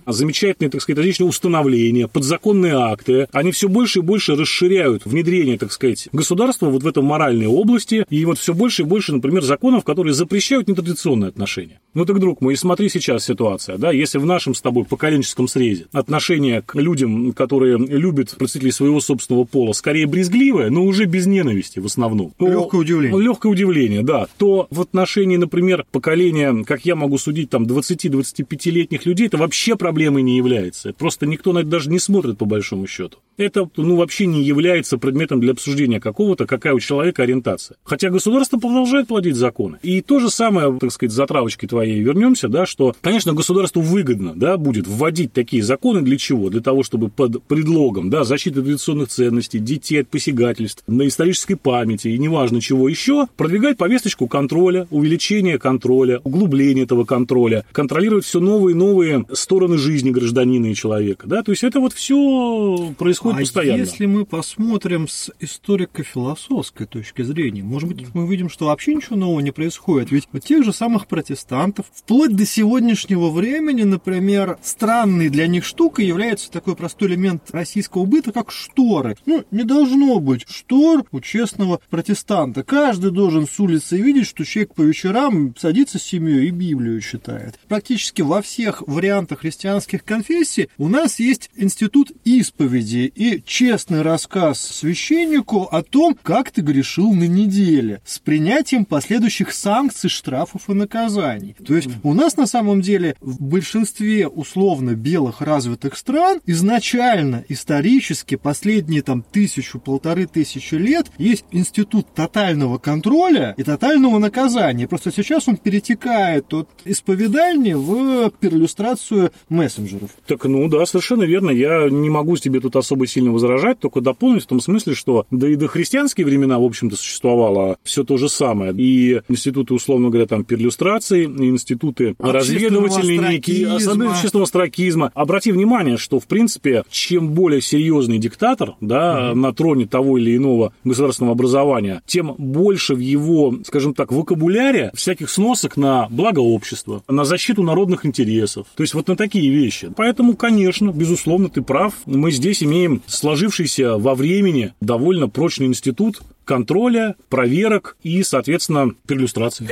замечательные, 0.08 0.70
так 0.70 0.82
сказать, 0.82 0.98
различные 1.00 1.28
установления, 1.28 2.08
подзаконные 2.08 2.74
акты, 2.74 3.28
они 3.32 3.52
все 3.52 3.68
больше 3.68 4.00
и 4.00 4.02
больше 4.02 4.36
расширяют 4.36 5.06
внедрение, 5.06 5.58
так 5.58 5.72
сказать, 5.72 6.10
государства 6.12 6.68
вот 6.68 6.84
в 6.84 6.88
этом 6.88 7.06
моральной 7.06 7.48
области, 7.48 8.06
и 8.10 8.26
вот 8.26 8.38
все 8.38 8.54
больше 8.54 8.84
и 8.84 8.86
больше, 8.86 9.14
например, 9.14 9.44
законов, 9.44 9.84
которые 9.84 10.11
запрещают 10.14 10.68
нетрадиционные 10.68 11.30
отношения. 11.30 11.80
Ну 11.94 12.06
так, 12.06 12.20
друг 12.20 12.40
мой, 12.40 12.56
смотри 12.56 12.88
сейчас 12.88 13.26
ситуация, 13.26 13.78
да, 13.78 13.92
если 13.92 14.18
в 14.18 14.26
нашем 14.26 14.56
с 14.56 14.62
тобой 14.62 14.86
поколенческом 14.86 15.50
срезе 15.50 15.88
отношение 15.92 16.62
к 16.62 16.76
людям, 16.76 17.34
которые 17.34 17.78
любят 17.78 18.36
представителей 18.38 18.72
своего 18.72 19.02
собственного 19.02 19.44
пола, 19.44 19.74
скорее 19.74 20.08
брезгливое, 20.08 20.70
но 20.70 20.86
уже 20.86 21.04
без 21.06 21.26
ненависти 21.26 21.80
в 21.80 21.86
основном. 21.86 22.34
Легкое 22.40 22.82
удивление. 22.82 23.22
Легкое 23.22 23.52
удивление, 23.52 24.04
да. 24.04 24.28
То 24.38 24.68
в 24.72 24.80
отношении, 24.80 25.36
например, 25.36 25.86
поколения, 25.92 26.64
как 26.66 26.86
я 26.86 26.96
могу 26.96 27.18
судить, 27.18 27.50
там 27.50 27.64
20-25-летних 27.64 29.06
людей, 29.06 29.28
это 29.28 29.38
вообще 29.38 29.76
проблемой 29.76 30.22
не 30.22 30.38
является. 30.38 30.94
Просто 30.94 31.26
никто 31.26 31.52
на 31.52 31.60
это 31.60 31.68
даже 31.68 31.90
не 31.90 32.00
смотрит 32.00 32.38
по 32.38 32.46
большому 32.46 32.88
счету. 32.88 33.18
Это, 33.38 33.70
ну, 33.76 33.96
вообще 33.96 34.28
не 34.28 34.44
является 34.44 34.98
предметом 34.98 35.40
для 35.42 35.52
обсуждения 35.52 36.00
какого-то, 36.00 36.46
какая 36.46 36.74
у 36.74 36.80
человека 36.80 37.24
ориентация. 37.24 37.76
Хотя 37.84 38.10
государство 38.10 38.58
продолжает 38.58 39.08
плодить 39.08 39.36
законы. 39.36 39.80
И 39.82 40.02
то 40.02 40.20
же 40.20 40.30
самое, 40.30 40.78
так 40.80 40.92
сказать, 40.92 41.12
затравочки 41.12 41.66
твоей 41.82 42.02
вернемся, 42.02 42.48
да, 42.48 42.68
что, 42.68 42.96
конечно, 43.02 43.34
государству 43.34 43.82
выгодно, 43.82 44.34
да, 44.36 44.58
будет 44.58 44.88
вводить 44.88 45.34
такие 45.34 45.64
законы 45.64 46.02
для 46.02 46.18
чего? 46.18 46.50
Для 46.50 46.62
того, 46.62 46.84
чтобы 46.84 47.10
под 47.10 47.42
предлогом, 47.44 48.12
да, 48.12 48.24
защиты 48.24 48.62
традиционных 48.62 49.10
ценностей, 49.10 49.58
детей 49.58 50.02
от 50.02 50.08
посягательств, 50.08 50.84
на 50.86 51.08
исторической 51.08 51.56
памяти 51.56 52.10
и 52.10 52.20
неважно 52.20 52.62
чего 52.62 52.88
еще, 52.88 53.28
продвигать 53.36 53.78
повесточку 53.78 54.28
контроля, 54.28 54.88
увеличения 54.92 55.58
контроля, 55.58 56.20
углубления 56.24 56.84
этого 56.84 57.04
контроля, 57.04 57.66
контролировать 57.72 58.26
все 58.26 58.40
новые 58.40 58.76
и 58.76 58.78
новые 58.78 59.26
стороны 59.34 59.78
жизни 59.78 60.12
гражданина 60.12 60.68
и 60.68 60.76
человека, 60.76 61.28
да, 61.28 61.42
то 61.42 61.52
есть 61.52 61.64
это 61.64 61.80
вот 61.80 61.94
все 61.94 62.94
происходит 63.00 63.38
А 63.38 63.42
постоянно. 63.42 63.80
если 63.80 64.06
мы 64.06 64.26
посмотрим 64.26 65.08
с 65.08 65.32
историко-философской 65.40 66.86
точки 66.86 67.24
зрения, 67.24 67.64
может 67.64 67.90
быть, 67.90 68.06
мы 68.14 68.26
увидим, 68.26 68.50
что 68.50 68.66
вообще 68.66 68.94
ничего 68.94 69.16
нового 69.16 69.40
не 69.40 69.52
происходит. 69.52 70.12
Ведь 70.12 70.28
у 70.32 70.38
тех 70.38 70.64
же 70.64 70.74
самых 70.74 71.08
протестантов, 71.08 71.71
вплоть 71.80 72.36
до 72.36 72.46
сегодняшнего 72.46 73.30
времени, 73.30 73.84
например, 73.84 74.58
странной 74.62 75.30
для 75.30 75.48
них 75.48 75.66
штукой 75.66 76.06
является 76.06 76.52
такой 76.52 76.76
простой 76.76 77.10
элемент 77.10 77.52
российского 77.52 78.06
быта, 78.06 78.32
как 78.32 78.52
шторы. 78.52 79.18
Ну, 79.26 79.44
не 79.52 79.64
должно 79.64 80.20
быть 80.20 80.46
штор 80.48 81.06
у 81.12 81.20
честного 81.22 81.80
протестанта. 81.90 82.64
Каждый 82.64 83.12
должен 83.12 83.48
с 83.48 83.60
улицы 83.60 83.98
видеть, 83.98 84.28
что 84.28 84.46
человек 84.46 84.74
по 84.76 84.82
вечерам 84.82 85.56
садится 85.58 86.00
с 86.00 86.04
семьей 86.04 86.48
и 86.48 86.52
Библию 86.52 87.00
читает. 87.02 87.60
Практически 87.68 88.22
во 88.22 88.42
всех 88.42 88.84
вариантах 88.88 89.40
христианских 89.40 90.04
конфессий 90.04 90.70
у 90.78 90.88
нас 90.88 91.20
есть 91.20 91.50
институт 91.56 92.12
исповеди 92.24 93.12
и 93.14 93.42
честный 93.46 94.02
рассказ 94.02 94.60
священнику 94.62 95.64
о 95.64 95.84
том, 95.84 96.18
как 96.22 96.52
ты 96.52 96.62
грешил 96.62 97.14
на 97.14 97.28
неделе, 97.28 98.02
с 98.06 98.20
принятием 98.20 98.86
последующих 98.86 99.54
санкций, 99.54 100.10
штрафов 100.10 100.70
и 100.70 100.74
наказаний. 100.74 101.56
То 101.66 101.76
есть 101.76 101.90
у 102.04 102.14
нас 102.14 102.38
на 102.38 102.48
самом 102.48 102.82
деле 102.82 103.16
в 103.22 103.42
большинстве 103.42 104.28
условно 104.28 104.96
белых 104.96 105.42
развитых 105.42 105.98
стран 105.98 106.40
изначально 106.46 107.44
исторически 107.50 108.36
последние 108.36 109.02
там 109.02 109.24
тысячу-полторы 109.24 110.28
тысячи 110.28 110.76
лет 110.76 111.12
есть 111.18 111.46
институт 111.52 112.14
тотального 112.14 112.78
контроля 112.78 113.54
и 113.58 113.64
тотального 113.64 114.18
наказания. 114.18 114.88
Просто 114.88 115.12
сейчас 115.12 115.48
он 115.48 115.58
перетекает 115.58 116.54
от 116.54 116.70
исповедальни 116.86 117.74
в 117.74 118.32
перлюстрацию 118.40 119.32
мессенджеров. 119.50 120.12
Так, 120.28 120.46
ну 120.46 120.68
да, 120.68 120.86
совершенно 120.86 121.24
верно. 121.24 121.52
Я 121.52 121.90
не 121.90 122.10
могу 122.10 122.38
тебе 122.38 122.60
тут 122.60 122.76
особо 122.76 123.08
сильно 123.08 123.32
возражать, 123.32 123.80
только 123.80 124.02
дополнить 124.02 124.44
в 124.44 124.48
том 124.48 124.60
смысле, 124.60 124.96
что 124.96 125.26
да 125.32 125.48
и 125.48 125.56
до 125.56 125.68
христианские 125.68 126.26
времена, 126.26 126.60
в 126.60 126.64
общем-то, 126.64 126.96
существовало 126.96 127.78
все 127.84 128.04
то 128.04 128.18
же 128.18 128.30
самое. 128.30 128.74
И 128.76 129.22
институты, 129.28 129.74
условно 129.74 130.10
говоря, 130.10 130.28
там, 130.28 130.44
перлюстрации, 130.44 131.26
институты 131.52 132.16
разведывательные 132.20 133.18
некие, 133.18 133.68
особенно 133.68 134.12
общественного 134.12 134.46
астракизма. 134.46 135.12
Обрати 135.14 135.52
внимание, 135.52 135.98
что, 135.98 136.20
в 136.20 136.28
принципе, 136.28 136.84
чем 136.90 137.30
более 137.30 137.62
серьезный 137.62 138.18
диктатор, 138.18 138.76
да, 138.82 139.34
на 139.36 139.54
троне 139.54 139.86
того 139.86 140.18
или 140.18 140.36
иного 140.36 140.74
государственного 140.84 141.34
образования, 141.34 142.02
тем 142.06 142.36
больше 142.38 142.96
в 142.96 143.00
его, 143.00 143.56
скажем 143.66 143.94
так, 143.94 144.12
вокабуляре 144.12 144.92
всяких 144.94 145.30
сносок 145.30 145.78
на 145.78 146.08
благо 146.10 146.40
общества, 146.40 147.04
на 147.08 147.26
защиту 147.26 147.64
народных 147.64 148.06
интересов. 148.06 148.68
То 148.76 148.84
есть 148.84 148.94
вот 148.94 149.08
на 149.08 149.16
такие 149.16 149.50
вещи. 149.50 149.92
Поэтому, 149.96 150.36
конечно, 150.36 150.92
безусловно, 150.92 151.50
ты 151.50 151.62
прав. 151.62 151.94
Мы 152.06 152.32
здесь 152.32 152.64
имеем 152.64 153.02
сложившийся 153.06 153.98
во 153.98 154.16
времени 154.16 154.74
довольно 154.82 155.30
прочный 155.30 155.68
институт 155.68 156.22
контроля, 156.46 157.16
проверок 157.30 157.98
и, 158.02 158.24
соответственно, 158.24 158.96
перлюстрации. 159.08 159.68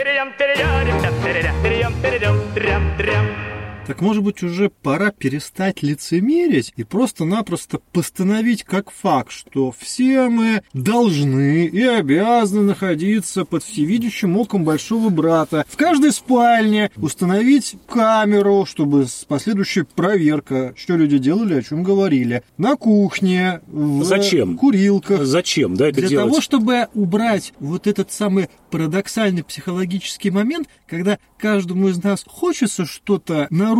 Так 3.90 4.02
может 4.02 4.22
быть 4.22 4.44
уже 4.44 4.70
пора 4.70 5.10
перестать 5.10 5.82
лицемерить 5.82 6.74
и 6.76 6.84
просто-напросто 6.84 7.80
постановить 7.92 8.64
как 8.64 8.92
факт, 8.92 9.32
что 9.32 9.74
все 9.76 10.30
мы 10.30 10.62
должны 10.74 11.66
и 11.66 11.82
обязаны 11.82 12.62
находиться 12.62 13.46
под 13.46 13.64
всевидящим 13.64 14.38
оком 14.38 14.64
большого 14.64 15.10
брата. 15.10 15.66
В 15.68 15.76
каждой 15.76 16.12
спальне 16.12 16.92
установить 16.98 17.78
камеру, 17.88 18.68
чтобы 18.68 19.08
с 19.08 19.26
последующей 19.28 19.82
проверка, 19.82 20.76
что 20.78 20.96
люди 20.96 21.18
делали, 21.18 21.56
о 21.56 21.64
чем 21.64 21.82
говорили. 21.82 22.44
На 22.60 22.76
кухне, 22.76 23.62
в 23.66 24.04
Зачем? 24.04 24.56
курилках. 24.56 25.26
Зачем, 25.26 25.74
да, 25.76 25.88
это 25.88 26.02
Для 26.02 26.10
делать? 26.10 26.28
того, 26.28 26.42
чтобы 26.42 26.90
убрать 26.94 27.54
вот 27.60 27.88
этот 27.88 28.12
самый 28.12 28.50
парадоксальный 28.70 29.44
психологический 29.44 30.30
момент, 30.30 30.68
когда 30.86 31.18
каждому 31.40 31.88
из 31.88 32.04
нас 32.04 32.24
хочется 32.28 32.86
что-то 32.86 33.48
нарушить 33.50 33.79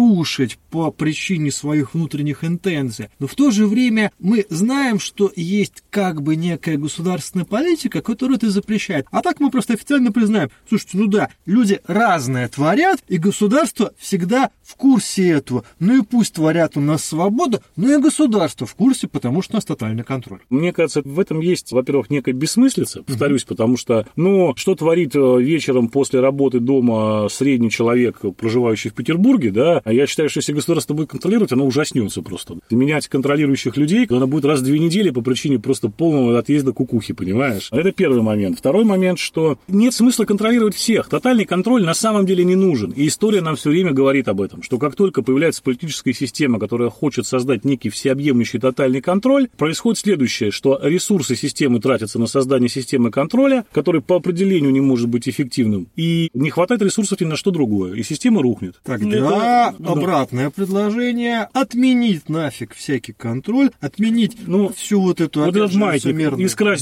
по 0.70 0.92
причине 0.92 1.52
своих 1.52 1.94
внутренних 1.94 2.44
интенций, 2.44 3.10
но 3.20 3.28
в 3.28 3.36
то 3.36 3.52
же 3.52 3.68
время 3.68 4.12
мы 4.20 4.46
знаем, 4.50 5.00
что 5.00 5.32
есть 5.36 5.84
как 5.90 6.22
бы 6.22 6.36
некая 6.36 6.78
государственная 6.78 7.46
политика, 7.46 8.02
которая 8.02 8.38
это 8.38 8.50
запрещает. 8.50 9.08
А 9.12 9.22
так 9.22 9.40
мы 9.40 9.50
просто 9.50 9.74
официально 9.74 10.12
признаем, 10.12 10.50
слушайте, 10.68 10.98
ну 10.98 11.08
да, 11.08 11.30
люди 11.46 11.80
разное 11.88 12.48
творят, 12.48 13.04
и 13.08 13.18
государство 13.18 13.94
всегда 13.98 14.52
в 14.64 14.76
курсе 14.76 15.30
этого. 15.30 15.64
Ну 15.80 16.02
и 16.02 16.06
пусть 16.06 16.36
творят 16.36 16.78
у 16.78 16.82
нас 16.82 17.04
свобода, 17.04 17.62
но 17.76 17.94
и 17.94 18.02
государство 18.02 18.68
в 18.68 18.76
курсе, 18.76 19.08
потому 19.08 19.42
что 19.42 19.54
у 19.54 19.58
нас 19.58 19.66
тотальный 19.66 20.04
контроль. 20.04 20.40
Мне 20.50 20.72
кажется, 20.72 21.02
в 21.04 21.20
этом 21.20 21.40
есть, 21.40 21.72
во-первых, 21.72 22.10
некая 22.10 22.34
бессмыслица, 22.34 23.04
повторюсь, 23.04 23.44
потому 23.44 23.78
что, 23.78 24.08
ну, 24.16 24.54
что 24.56 24.76
творит 24.76 25.16
э, 25.16 25.42
вечером 25.42 25.90
после 25.90 26.20
работы 26.20 26.60
дома 26.60 27.28
средний 27.30 27.70
человек, 27.70 28.22
проживающий 28.38 28.92
в 28.92 28.94
Петербурге, 28.94 29.52
да, 29.52 29.82
а 29.90 29.94
я 29.94 30.06
считаю, 30.06 30.30
что 30.30 30.38
если 30.38 30.54
государство 30.54 30.94
будет 30.94 31.10
контролировать, 31.10 31.52
оно 31.52 31.66
ужаснется 31.66 32.22
просто. 32.22 32.60
Менять 32.70 33.08
контролирующих 33.08 33.76
людей, 33.76 34.06
оно 34.08 34.28
будет 34.28 34.46
раз 34.46 34.60
в 34.60 34.64
две 34.64 34.78
недели 34.78 35.10
по 35.10 35.22
причине 35.22 35.58
просто 35.58 35.90
полного 35.90 36.38
отъезда 36.38 36.74
кукухи, 36.74 37.16
понимаешь? 37.16 37.70
Это 37.72 37.92
первый 37.92 38.22
момент. 38.22 38.60
Второй 38.60 38.84
момент, 38.84 39.18
что 39.18 39.58
нет 39.68 39.96
смысла 39.96 40.26
контролировать 40.26 40.76
всех. 40.76 41.10
Тотальный 41.10 41.46
контроль 41.46 41.84
на 41.84 41.96
самом 41.96 42.28
деле 42.28 42.44
не 42.44 42.56
нужен. 42.56 42.92
И 42.92 43.08
история 43.08 43.42
нам 43.42 43.56
все 43.56 43.72
время 43.72 43.92
говорит 43.92 44.28
об 44.28 44.42
этом, 44.42 44.62
что 44.62 44.78
как 44.78 44.96
только 44.96 45.24
появляется 45.24 45.64
политическая 45.64 46.14
система, 46.14 46.60
которая 46.60 46.92
хочет 46.92 47.26
создать 47.26 47.66
некий 47.66 47.90
всеобъемлющий 47.90 48.60
тотальный 48.60 49.02
контроль, 49.02 49.48
происходит 49.58 49.98
следующее, 49.98 50.52
что 50.52 50.80
ресурсы 50.84 51.36
системы 51.36 51.80
тратятся 51.80 52.20
на 52.20 52.28
создание 52.28 52.70
системы 52.70 53.10
контроля, 53.10 53.66
который 53.72 54.02
по 54.02 54.18
определению 54.18 54.72
не 54.72 54.82
может 54.82 55.10
быть 55.10 55.28
эффективным, 55.28 55.88
и 55.96 56.30
не 56.36 56.52
хватает 56.52 56.84
ресурсов 56.84 57.20
ни 57.22 57.26
на 57.26 57.36
что 57.36 57.50
другое, 57.50 57.96
и 57.96 58.04
система 58.04 58.44
рухнет. 58.44 58.76
Тогда 58.84 59.70
Это- 59.70 59.79
да. 59.80 59.92
обратное 59.92 60.50
предложение 60.50 61.48
отменить 61.54 62.30
нафиг 62.30 62.74
всякий 62.76 63.14
контроль, 63.14 63.72
отменить 63.80 64.38
Ну, 64.46 64.70
всю 64.70 65.02
вот 65.02 65.22
эту 65.22 65.42
вот 65.42 65.56
этот 65.56 65.74
маятник 65.74 66.16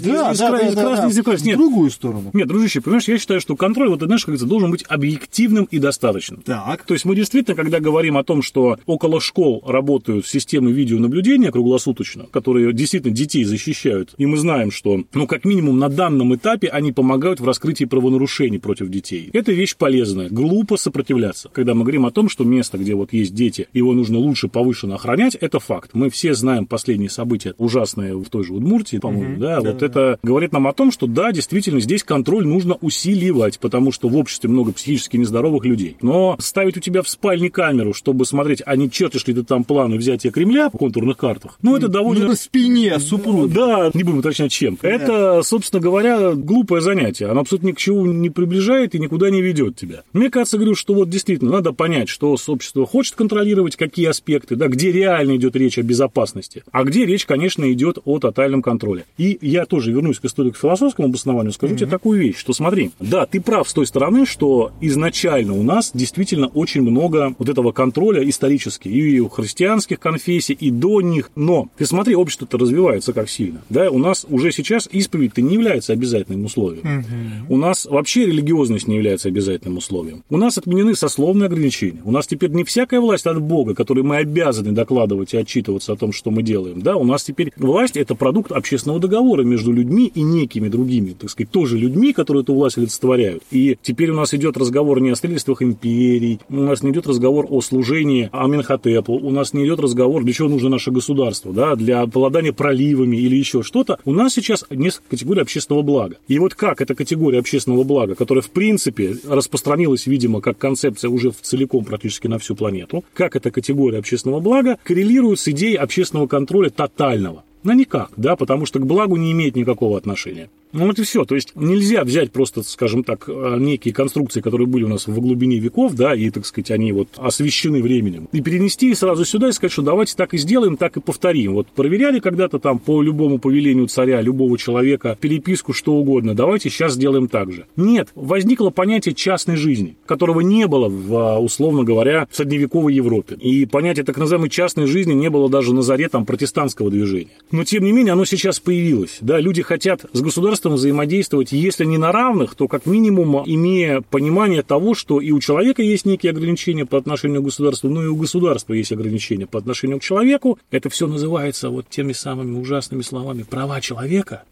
да, 0.02 0.34
да, 0.34 0.52
да, 0.52 0.72
да, 0.72 0.96
да, 0.96 1.10
зеркальца. 1.10 1.46
в 1.46 1.54
другую 1.54 1.92
сторону. 1.92 2.32
Нет, 2.34 2.48
дружище, 2.48 2.82
понимаешь, 2.82 3.08
я 3.08 3.18
считаю, 3.18 3.40
что 3.40 3.56
контроль, 3.56 3.90
вот, 3.90 4.02
знаешь, 4.02 4.22
как 4.22 4.30
говорится, 4.30 4.48
должен 4.48 4.72
быть 4.72 4.84
объективным 4.88 5.66
и 5.66 5.80
достаточным. 5.80 6.42
Так. 6.42 6.84
То 6.84 6.94
есть 6.94 7.06
мы 7.06 7.16
действительно, 7.16 7.56
когда 7.56 7.80
говорим 7.80 8.18
о 8.18 8.24
том, 8.24 8.42
что 8.42 8.78
около 8.86 9.22
школ 9.22 9.64
работают 9.66 10.26
системы 10.26 10.72
видеонаблюдения 10.72 11.52
круглосуточно, 11.52 12.26
которые 12.32 12.74
действительно 12.74 13.14
детей 13.14 13.44
защищают, 13.44 14.14
и 14.18 14.26
мы 14.26 14.38
знаем, 14.38 14.72
что, 14.72 15.04
ну, 15.14 15.28
как 15.28 15.46
минимум 15.46 15.78
на 15.80 15.90
данном 15.90 16.36
этапе 16.36 16.68
они 16.68 16.92
помогают 16.92 17.40
в 17.40 17.46
раскрытии 17.46 17.86
правонарушений 17.86 18.60
против 18.60 18.90
детей. 18.90 19.30
Это 19.34 19.52
вещь 19.52 19.76
полезная. 19.76 20.30
Глупо 20.30 20.78
сопротивляться. 20.78 21.50
Когда 21.50 21.74
мы 21.74 21.82
говорим 21.82 22.06
о 22.06 22.12
том, 22.12 22.30
что 22.30 22.44
место, 22.44 22.77
где 22.78 22.96
вот 22.96 23.14
есть 23.14 23.34
дети, 23.34 23.68
его 23.74 23.94
нужно 23.94 24.18
лучше 24.18 24.48
повышенно 24.48 24.96
охранять, 24.96 25.36
это 25.36 25.60
факт. 25.60 25.92
Мы 25.94 26.10
все 26.10 26.34
знаем 26.34 26.66
последние 26.66 27.10
события 27.10 27.54
ужасные 27.58 28.16
в 28.16 28.30
той 28.30 28.44
же 28.44 28.54
Удмуртии, 28.54 28.98
по-моему, 28.98 29.38
да, 29.38 29.60
вот 29.62 29.84
это 29.84 30.20
говорит 30.24 30.54
нам 30.54 30.68
о 30.68 30.74
том, 30.74 30.92
что 30.92 31.08
да, 31.08 31.32
действительно, 31.32 31.80
здесь 31.80 32.04
контроль 32.04 32.46
нужно 32.46 32.76
усиливать, 32.82 33.60
потому 33.60 33.92
что 33.92 34.10
в 34.10 34.18
обществе 34.18 34.50
много 34.50 34.72
психически 34.72 35.18
нездоровых 35.18 35.66
людей. 35.66 35.98
Но 36.02 36.36
ставить 36.40 36.78
у 36.78 36.80
тебя 36.80 37.02
в 37.02 37.10
спальне 37.10 37.50
камеру, 37.50 37.94
чтобы 37.94 38.26
смотреть, 38.26 38.62
а 38.66 38.76
не 38.76 38.90
чертишь 38.90 39.26
ли 39.28 39.34
ты 39.34 39.44
там 39.44 39.64
планы 39.64 39.98
взятия 39.98 40.32
Кремля 40.32 40.70
в 40.70 40.78
контурных 40.78 41.18
картах, 41.18 41.58
ну, 41.62 41.76
это 41.76 41.88
довольно... 41.88 42.28
На 42.28 42.36
спине 42.36 43.00
супруга. 43.00 43.48
Да, 43.48 43.92
не 43.94 44.04
будем 44.04 44.20
уточнять, 44.20 44.52
чем. 44.52 44.78
Это, 44.82 45.42
собственно 45.44 45.82
говоря, 45.82 46.34
глупое 46.34 46.82
занятие. 46.82 47.28
Оно 47.28 47.42
абсолютно 47.42 47.68
ни 47.68 47.72
к 47.72 47.78
чему 47.78 48.06
не 48.06 48.30
приближает 48.30 48.96
и 48.96 49.00
никуда 49.00 49.30
не 49.30 49.42
ведет 49.42 49.76
тебя. 49.76 50.04
Мне 50.14 50.30
кажется, 50.30 50.58
говорю, 50.58 50.76
что 50.76 50.94
вот 50.94 51.10
действительно 51.10 51.52
надо 51.52 51.74
понять, 51.74 52.10
что 52.10 52.38
общество 52.68 52.86
хочет 52.86 53.16
контролировать, 53.16 53.76
какие 53.76 54.08
аспекты, 54.08 54.56
да, 54.56 54.68
где 54.68 54.92
реально 54.92 55.38
идет 55.38 55.56
речь 55.56 55.78
о 55.78 55.84
безопасности, 55.84 56.64
а 56.72 56.84
где 56.84 57.06
речь, 57.06 57.26
конечно, 57.26 57.72
идет 57.72 57.98
о 58.04 58.20
тотальном 58.20 58.62
контроле. 58.62 59.06
И 59.18 59.38
я 59.42 59.66
тоже 59.66 59.92
вернусь 59.92 60.20
к 60.20 60.26
историко-философскому 60.26 61.08
обоснованию, 61.08 61.54
скажу 61.54 61.76
тебе 61.76 61.88
такую 61.88 62.20
вещь, 62.20 62.38
что 62.38 62.54
смотри, 62.54 62.92
да, 63.00 63.26
ты 63.26 63.40
прав 63.40 63.70
с 63.70 63.74
той 63.74 63.86
стороны, 63.86 64.26
что 64.26 64.72
изначально 64.82 65.54
у 65.54 65.64
нас 65.64 65.92
действительно 65.94 66.48
очень 66.48 66.82
много 66.82 67.34
вот 67.38 67.48
этого 67.48 67.72
контроля 67.72 68.28
исторически 68.28 68.90
и 68.90 69.20
у 69.20 69.30
христианских 69.30 70.00
конфессий, 70.00 70.54
и 70.54 70.70
до 70.70 71.02
них, 71.02 71.32
но 71.36 71.70
ты 71.78 71.86
смотри, 71.86 72.16
общество-то 72.16 72.58
развивается 72.58 73.14
как 73.14 73.30
сильно, 73.30 73.62
да, 73.70 73.90
у 73.90 73.98
нас 73.98 74.26
уже 74.30 74.52
сейчас 74.52 74.90
исповедь-то 74.92 75.42
не 75.42 75.54
является 75.54 75.94
обязательным 75.94 76.46
условием. 76.46 77.06
У 77.48 77.58
нас 77.58 77.86
вообще 77.86 78.26
религиозность 78.26 78.88
не 78.88 78.96
является 78.96 79.30
обязательным 79.30 79.78
условием. 79.78 80.24
У 80.30 80.38
нас 80.38 80.58
отменены 80.58 80.96
сословные 80.96 81.48
ограничения. 81.48 82.02
У 82.04 82.12
нас 82.12 82.28
теперь 82.28 82.52
не 82.58 82.64
всякая 82.64 83.00
власть 83.00 83.28
от 83.28 83.40
Бога, 83.40 83.76
которой 83.76 84.04
мы 84.04 84.18
обязаны 84.18 84.72
докладывать 84.72 85.34
и 85.34 85.38
отчитываться 85.38 85.94
о 85.94 85.96
том, 85.96 86.12
что 86.12 86.32
мы 86.32 86.42
делаем. 86.42 86.82
Да, 86.82 86.96
у 86.96 87.04
нас 87.04 87.24
теперь 87.24 87.54
власть– 87.56 87.96
это 87.98 88.16
продукт 88.16 88.52
общественного 88.52 89.00
договора 89.00 89.44
между 89.44 89.72
людьми 89.72 90.12
и 90.14 90.24
некими 90.24 90.68
другими, 90.68 91.12
так 91.12 91.30
сказать, 91.30 91.52
тоже 91.52 91.78
людьми, 91.78 92.14
которые 92.14 92.42
эту 92.42 92.56
власть 92.56 92.80
олицетворяют. 92.80 93.44
И 93.52 93.78
теперь 93.82 94.10
у 94.10 94.16
нас 94.16 94.34
идет 94.34 94.58
разговор 94.58 95.00
не 95.02 95.12
о 95.12 95.16
строительствах 95.16 95.62
империй, 95.62 96.40
у 96.50 96.56
нас 96.56 96.82
не 96.82 96.90
идет 96.90 97.06
разговор 97.06 97.46
о 97.48 97.62
служении 97.62 98.30
Аменхотепу, 98.32 99.14
у 99.14 99.30
нас 99.30 99.54
не 99.54 99.64
идет 99.64 99.80
разговор, 99.80 100.24
для 100.24 100.34
чего 100.34 100.50
нужно 100.50 100.70
наше 100.70 100.90
государство, 100.90 101.54
да, 101.54 101.76
для 101.76 102.02
обладания 102.02 102.54
проливами 102.54 103.18
или 103.18 103.36
еще 103.36 103.62
что-то. 103.62 104.00
У 104.04 104.14
нас 104.14 104.34
сейчас 104.34 104.66
несколько 104.72 105.12
категорий 105.12 105.42
общественного 105.42 105.84
блага. 105.84 106.16
И 106.28 106.40
вот 106.40 106.56
как 106.56 106.82
эта 106.82 106.96
категория 106.96 107.38
общественного 107.38 107.84
блага, 107.84 108.16
которая 108.16 108.42
в 108.42 108.50
принципе 108.50 109.16
распространилась, 109.28 110.08
видимо, 110.08 110.42
как 110.42 110.58
концепция 110.58 111.12
уже 111.12 111.30
в 111.30 111.42
целиком 111.42 111.86
практически 111.86 112.26
на 112.26 112.40
всю 112.48 112.56
планету, 112.56 113.04
как 113.14 113.36
эта 113.36 113.52
категория 113.52 114.00
общественного 114.00 114.40
блага 114.40 114.78
коррелирует 114.84 115.40
с 115.40 115.48
идеей 115.50 115.76
общественного 115.76 116.28
контроля 116.28 116.70
тотального. 116.70 117.44
Ну, 117.64 117.74
никак, 117.74 118.12
да, 118.16 118.38
потому 118.38 118.66
что 118.66 118.80
к 118.80 118.86
благу 118.86 119.18
не 119.18 119.34
имеет 119.34 119.58
никакого 119.58 119.98
отношения. 119.98 120.50
Ну, 120.74 120.88
вот 120.88 121.00
и 121.00 121.04
все. 121.04 121.26
То 121.26 121.36
есть 121.36 121.54
нельзя 121.56 122.04
взять 122.04 122.32
просто, 122.32 122.62
скажем 122.64 123.04
так, 123.04 123.26
э, 123.28 123.58
некие 123.60 123.94
конструкции, 123.94 124.42
которые 124.42 124.68
были 124.68 124.84
у 124.84 124.88
нас 124.88 125.08
в 125.08 125.20
глубине 125.20 125.60
веков, 125.60 125.94
да, 125.94 126.14
и, 126.14 126.30
так 126.30 126.46
сказать, 126.46 126.72
они 126.72 126.92
вот 126.92 127.10
освещены 127.18 127.82
временем, 127.82 128.28
и 128.32 128.42
перенести 128.42 128.94
сразу 128.94 129.26
сюда 129.26 129.50
и 129.50 129.52
сказать, 129.52 129.72
что 129.72 129.82
давайте 129.82 130.16
так 130.16 130.34
и 130.34 130.38
сделаем, 130.38 130.78
так 130.78 130.98
и 130.98 131.02
повторим. 131.02 131.54
Вот 131.54 131.68
проверяли 131.68 132.20
когда-то 132.20 132.60
там 132.60 132.80
по 132.80 133.02
любому 133.02 133.40
повелению 133.40 133.88
царя, 133.88 134.22
любого 134.22 134.58
человека, 134.58 135.18
переписку, 135.20 135.74
что 135.74 135.94
угодно, 135.94 136.36
давайте 136.36 136.70
сейчас 136.70 136.94
сделаем 136.94 137.28
так 137.28 137.52
же. 137.52 137.66
Нет, 137.76 138.10
возникло 138.16 138.70
понятие 138.70 139.16
частной 139.16 139.56
жизни, 139.56 139.96
которого 140.06 140.42
не 140.42 140.68
было, 140.68 140.90
в, 140.90 141.16
а, 141.16 141.40
условно 141.40 141.84
говоря, 141.84 142.28
в 142.30 142.36
средневековой 142.36 142.94
Европе. 142.94 143.36
И 143.36 143.66
понятие 143.66 144.04
так 144.04 144.18
называемой 144.18 144.50
частной 144.50 144.88
жизни 144.88 145.14
не 145.14 145.30
было 145.30 145.50
даже 145.50 145.74
на 145.74 145.82
заре 145.82 146.10
там 146.10 146.26
протестантского 146.26 146.92
движения. 146.92 147.32
Но, 147.52 147.64
тем 147.64 147.84
не 147.84 147.92
менее, 147.92 148.14
оно 148.14 148.26
сейчас 148.26 148.60
появилось. 148.60 149.18
Да, 149.22 149.40
люди 149.40 149.62
хотят 149.62 150.06
с 150.12 150.22
государством 150.22 150.57
взаимодействовать, 150.66 151.52
если 151.52 151.86
не 151.86 151.98
на 151.98 152.12
равных, 152.12 152.56
то 152.56 152.68
как 152.68 152.86
минимум 152.86 153.44
имея 153.46 154.02
понимание 154.02 154.64
того, 154.64 154.94
что 154.94 155.20
и 155.22 155.32
у 155.32 155.40
человека 155.40 155.82
есть 155.82 156.06
некие 156.06 156.32
ограничения 156.32 156.86
по 156.86 156.98
отношению 156.98 157.42
к 157.42 157.46
государству, 157.46 157.90
но 157.90 158.04
и 158.04 158.08
у 158.08 158.16
государства 158.16 158.74
есть 158.74 158.92
ограничения 158.92 159.48
по 159.48 159.60
отношению 159.60 160.00
к 160.00 160.04
человеку. 160.04 160.58
Это 160.72 160.90
все 160.90 161.08
называется 161.08 161.70
вот 161.70 161.90
теми 161.90 162.14
самыми 162.14 162.58
ужасными 162.58 163.02
словами 163.02 163.44
права 163.44 163.82
человека, 163.82 164.44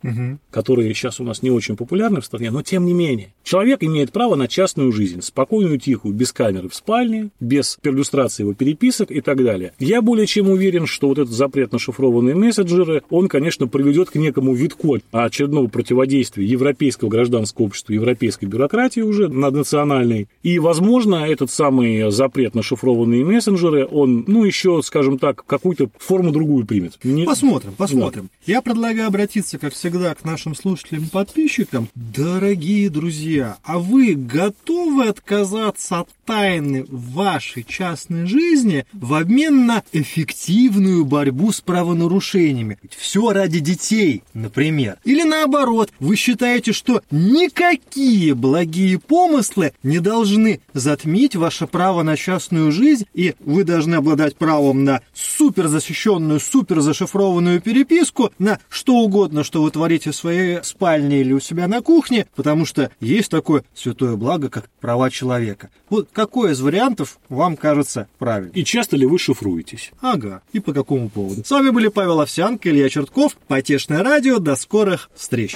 которые 0.51 0.93
сейчас 0.93 1.19
у 1.19 1.23
нас 1.23 1.41
не 1.41 1.51
очень 1.51 1.75
популярны 1.75 2.21
в 2.21 2.25
стране, 2.25 2.51
но 2.51 2.61
тем 2.61 2.85
не 2.85 2.93
менее. 2.93 3.33
Человек 3.43 3.83
имеет 3.83 4.11
право 4.11 4.35
на 4.35 4.47
частную 4.47 4.91
жизнь, 4.91 5.21
спокойную, 5.21 5.79
тихую, 5.79 6.13
без 6.13 6.31
камеры 6.31 6.69
в 6.69 6.75
спальне, 6.75 7.29
без 7.39 7.77
перлюстрации 7.81 8.43
его 8.43 8.53
переписок 8.53 9.11
и 9.11 9.21
так 9.21 9.43
далее. 9.43 9.73
Я 9.79 10.01
более 10.01 10.27
чем 10.27 10.49
уверен, 10.49 10.85
что 10.85 11.07
вот 11.07 11.19
этот 11.19 11.33
запрет 11.33 11.71
на 11.71 11.79
шифрованные 11.79 12.35
мессенджеры, 12.35 13.03
он, 13.09 13.27
конечно, 13.27 13.67
приведет 13.67 14.09
к 14.09 14.15
некому 14.15 14.53
витку 14.53 14.97
очередного 15.11 15.67
противодействия 15.67 15.94
противодействия 15.95 16.45
европейского 16.45 17.09
гражданского 17.09 17.67
общества, 17.67 17.93
европейской 17.93 18.45
бюрократии 18.45 18.99
уже 18.99 19.29
наднациональной. 19.29 20.27
И, 20.43 20.59
возможно, 20.59 21.15
этот 21.15 21.49
самый 21.49 22.11
запрет 22.11 22.53
на 22.53 22.61
шифрованные 22.61 23.23
мессенджеры, 23.23 23.87
он, 23.89 24.25
ну, 24.27 24.43
еще, 24.43 24.81
скажем 24.83 25.17
так, 25.17 25.45
какую-то 25.45 25.89
форму 25.97 26.31
другую 26.31 26.65
примет. 26.65 26.97
Не... 27.03 27.23
Посмотрим, 27.23 27.73
посмотрим. 27.77 28.23
Да. 28.23 28.53
Я 28.53 28.61
предлагаю 28.61 29.07
обратиться, 29.07 29.57
как 29.57 29.73
всегда, 29.73 30.13
к 30.15 30.25
нашим 30.25 30.53
слушателям 30.53 31.05
и 31.05 31.09
подписчикам. 31.09 31.87
Дорогие 31.95 32.89
друзья, 32.89 33.57
а 33.63 33.79
вы 33.79 34.15
готовы 34.15 35.05
отказаться 35.07 35.99
от 35.99 36.09
тайны 36.25 36.85
вашей 36.89 37.63
частной 37.63 38.25
жизни 38.25 38.85
в 38.91 39.13
обмен 39.13 39.65
на 39.65 39.83
эффективную 39.93 41.05
борьбу 41.05 41.51
с 41.53 41.61
правонарушениями? 41.61 42.77
Все 42.97 43.31
ради 43.31 43.59
детей, 43.59 44.23
например. 44.33 44.97
Или 45.05 45.23
наоборот, 45.23 45.84
вы 45.99 46.15
считаете, 46.15 46.73
что 46.73 47.01
никакие 47.11 48.33
благие 48.35 48.99
помыслы 48.99 49.73
не 49.83 49.99
должны 49.99 50.61
затмить 50.73 51.35
ваше 51.35 51.67
право 51.67 52.03
на 52.03 52.17
частную 52.17 52.71
жизнь, 52.71 53.05
и 53.13 53.35
вы 53.39 53.63
должны 53.63 53.95
обладать 53.95 54.35
правом 54.35 54.83
на 54.83 55.01
супер 55.13 55.67
защищенную, 55.67 56.39
супер 56.39 56.81
зашифрованную 56.81 57.61
переписку, 57.61 58.31
на 58.39 58.59
что 58.69 58.95
угодно, 58.97 59.43
что 59.43 59.61
вы 59.61 59.71
творите 59.71 60.11
в 60.11 60.15
своей 60.15 60.63
спальне 60.63 61.21
или 61.21 61.33
у 61.33 61.39
себя 61.39 61.67
на 61.67 61.81
кухне, 61.81 62.27
потому 62.35 62.65
что 62.65 62.91
есть 62.99 63.31
такое 63.31 63.63
святое 63.73 64.15
благо, 64.15 64.49
как 64.49 64.69
права 64.79 65.09
человека. 65.09 65.69
Вот 65.89 66.09
какой 66.11 66.51
из 66.51 66.61
вариантов 66.61 67.19
вам 67.29 67.57
кажется 67.57 68.07
правильным? 68.17 68.53
И 68.53 68.63
часто 68.63 68.97
ли 68.97 69.05
вы 69.05 69.19
шифруетесь? 69.19 69.91
Ага, 70.01 70.41
и 70.53 70.59
по 70.59 70.73
какому 70.73 71.09
поводу? 71.09 71.43
С 71.45 71.51
вами 71.51 71.69
были 71.69 71.87
Павел 71.87 72.21
Овсянко, 72.21 72.69
Илья 72.69 72.89
Чертков, 72.89 73.35
Потешное 73.47 74.03
радио. 74.03 74.39
До 74.39 74.55
скорых 74.55 75.09
встреч! 75.15 75.55